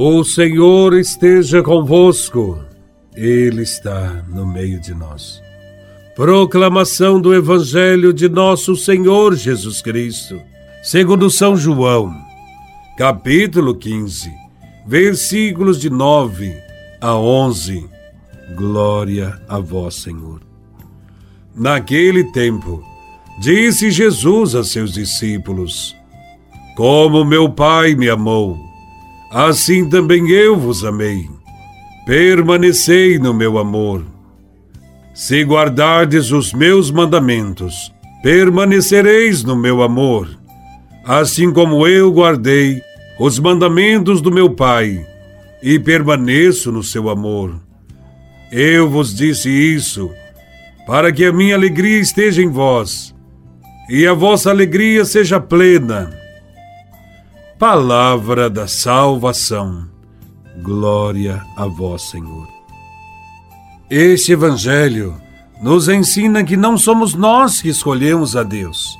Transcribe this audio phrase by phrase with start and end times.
[0.00, 2.64] O Senhor esteja convosco,
[3.16, 5.42] Ele está no meio de nós.
[6.14, 10.40] Proclamação do Evangelho de Nosso Senhor Jesus Cristo,
[10.84, 12.14] segundo São João,
[12.96, 14.30] capítulo 15,
[14.86, 16.56] versículos de 9
[17.00, 17.90] a 11.
[18.54, 20.40] Glória a Vós, Senhor.
[21.52, 22.84] Naquele tempo,
[23.40, 25.96] disse Jesus a seus discípulos:
[26.76, 28.67] Como meu Pai me amou,
[29.32, 31.28] assim também eu vos amei.
[32.06, 34.04] Permanecei no meu amor.
[35.14, 37.92] Se guardardes os meus mandamentos,
[38.22, 40.28] permanecereis no meu amor,
[41.04, 42.80] assim como eu guardei
[43.18, 45.04] os mandamentos do meu Pai
[45.62, 47.60] e permaneço no seu amor.
[48.50, 50.10] Eu vos disse isso,
[50.86, 53.14] para que a minha alegria esteja em vós
[53.90, 56.17] e a vossa alegria seja plena.
[57.58, 59.88] Palavra da salvação.
[60.62, 62.46] Glória a vós, Senhor.
[63.90, 65.20] Este Evangelho
[65.60, 68.96] nos ensina que não somos nós que escolhemos a Deus,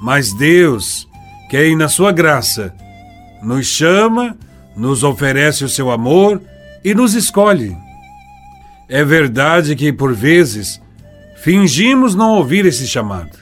[0.00, 1.08] mas Deus,
[1.50, 2.72] quem, na sua graça,
[3.42, 4.36] nos chama,
[4.76, 6.40] nos oferece o seu amor
[6.84, 7.76] e nos escolhe.
[8.88, 10.80] É verdade que, por vezes,
[11.34, 13.36] fingimos não ouvir esse chamado.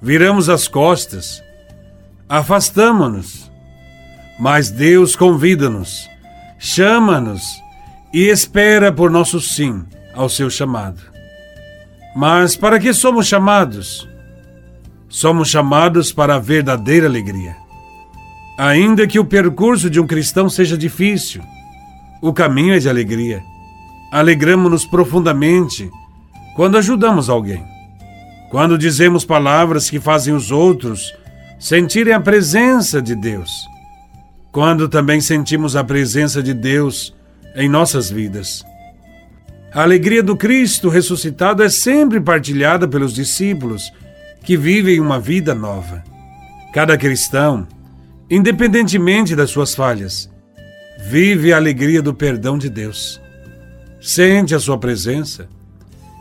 [0.00, 1.42] Viramos as costas,
[2.26, 3.39] afastamo-nos.
[4.40, 6.08] Mas Deus convida-nos,
[6.58, 7.42] chama-nos
[8.12, 11.02] e espera por nosso sim ao seu chamado.
[12.16, 14.08] Mas para que somos chamados?
[15.08, 17.54] Somos chamados para a verdadeira alegria.
[18.58, 21.42] Ainda que o percurso de um cristão seja difícil,
[22.22, 23.42] o caminho é de alegria.
[24.10, 25.90] Alegramos-nos profundamente
[26.56, 27.64] quando ajudamos alguém,
[28.50, 31.12] quando dizemos palavras que fazem os outros
[31.58, 33.50] sentirem a presença de Deus,
[34.52, 37.14] quando também sentimos a presença de Deus
[37.54, 38.64] em nossas vidas.
[39.72, 43.92] A alegria do Cristo ressuscitado é sempre partilhada pelos discípulos
[44.42, 46.02] que vivem uma vida nova.
[46.72, 47.66] Cada cristão,
[48.28, 50.30] independentemente das suas falhas,
[50.98, 53.20] vive a alegria do perdão de Deus
[54.00, 55.48] sente a sua presença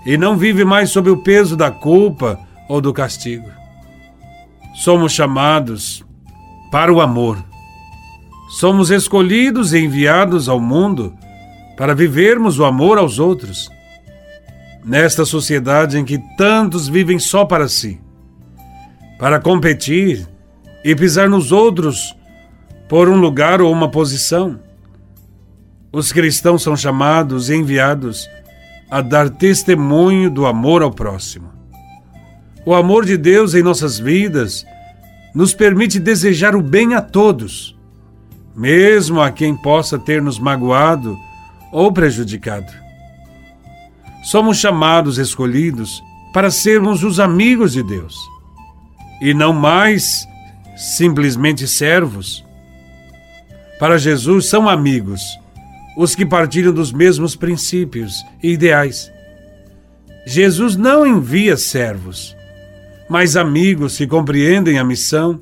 [0.05, 3.49] e não vive mais sob o peso da culpa ou do castigo.
[4.75, 6.03] Somos chamados
[6.71, 7.43] para o amor.
[8.49, 11.15] Somos escolhidos e enviados ao mundo
[11.77, 13.69] para vivermos o amor aos outros.
[14.83, 18.01] Nesta sociedade em que tantos vivem só para si,
[19.19, 20.27] para competir
[20.83, 22.15] e pisar nos outros
[22.87, 24.59] por um lugar ou uma posição,
[25.91, 28.27] os cristãos são chamados e enviados
[28.89, 31.51] a dar testemunho do amor ao próximo.
[32.65, 34.65] O amor de Deus em nossas vidas
[35.35, 37.78] nos permite desejar o bem a todos,
[38.55, 41.17] mesmo a quem possa ter nos magoado
[41.71, 42.71] ou prejudicado.
[44.23, 48.15] Somos chamados, escolhidos, para sermos os amigos de Deus
[49.21, 50.27] e não mais
[50.75, 52.45] simplesmente servos.
[53.79, 55.21] Para Jesus, são amigos
[55.97, 59.11] os que partilham dos mesmos princípios e ideais.
[60.25, 62.35] Jesus não envia servos,
[63.09, 65.39] mas amigos que compreendem a missão,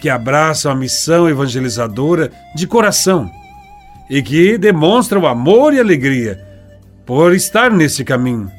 [0.00, 3.30] que abraçam a missão evangelizadora de coração
[4.08, 6.40] e que demonstram amor e alegria
[7.06, 8.50] por estar nesse caminho.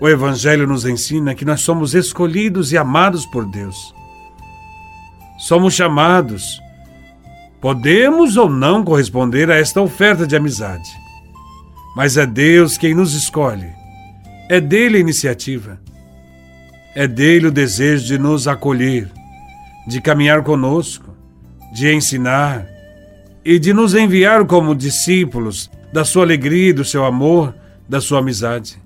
[0.00, 3.94] O Evangelho nos ensina que nós somos escolhidos e amados por Deus.
[5.38, 6.60] Somos chamados
[7.60, 10.88] Podemos ou não corresponder a esta oferta de amizade.
[11.96, 13.68] Mas é Deus quem nos escolhe.
[14.48, 15.80] É dele a iniciativa.
[16.94, 19.10] É dele o desejo de nos acolher,
[19.86, 21.14] de caminhar conosco,
[21.72, 22.66] de ensinar
[23.44, 27.54] e de nos enviar como discípulos da sua alegria, do seu amor,
[27.88, 28.76] da sua amizade.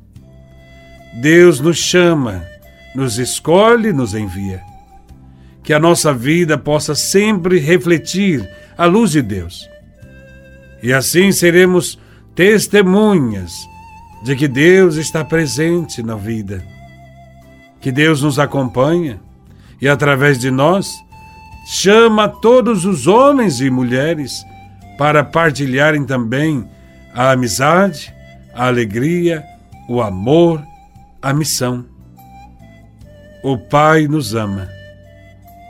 [1.21, 2.44] Deus nos chama,
[2.94, 4.62] nos escolhe, nos envia.
[5.62, 9.69] Que a nossa vida possa sempre refletir a luz de Deus.
[10.83, 11.98] E assim seremos
[12.34, 13.53] testemunhas
[14.22, 16.65] de que Deus está presente na vida,
[17.80, 19.21] que Deus nos acompanha
[19.80, 20.92] e, através de nós,
[21.66, 24.44] chama todos os homens e mulheres
[24.98, 26.68] para partilharem também
[27.15, 28.15] a amizade,
[28.54, 29.44] a alegria,
[29.88, 30.62] o amor,
[31.22, 31.84] a missão.
[33.42, 34.68] O Pai nos ama,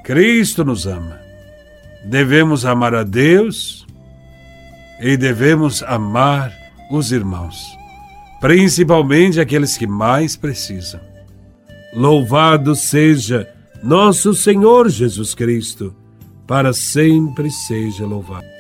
[0.05, 1.21] Cristo nos ama
[2.05, 3.87] devemos amar a Deus
[5.01, 6.53] e devemos amar
[6.91, 7.67] os irmãos,
[8.41, 11.01] principalmente aqueles que mais precisam.
[11.95, 13.49] Louvado seja
[13.83, 15.95] nosso Senhor Jesus Cristo,
[16.47, 18.60] para sempre seja louvado.